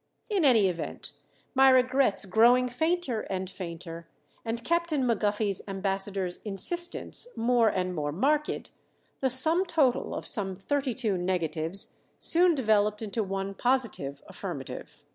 In 0.31 0.43
any 0.43 0.67
event, 0.67 1.11
my 1.53 1.69
regrets 1.69 2.25
growing 2.25 2.67
fainter 2.67 3.21
and 3.29 3.47
fainter, 3.47 4.07
and 4.43 4.63
Captain 4.63 5.03
Maguffy's 5.05 5.61
ambassador's 5.67 6.39
insistence 6.43 7.27
more 7.37 7.69
and 7.69 7.93
more 7.93 8.11
marked, 8.11 8.71
the 9.19 9.29
sum 9.29 9.63
total 9.63 10.15
of 10.15 10.25
some 10.25 10.55
thirty 10.55 10.95
two 10.95 11.19
negatives 11.19 12.01
soon 12.17 12.55
developed 12.55 13.03
into 13.03 13.21
one 13.21 13.53
positive 13.53 14.23
affirmative. 14.27 15.03